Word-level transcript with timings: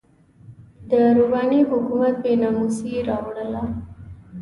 د 0.89 0.91
رباني 1.17 1.61
حکومت 1.69 2.15
بې 2.23 2.33
ناموسي 2.41 2.93
راواړوله. 3.07 3.63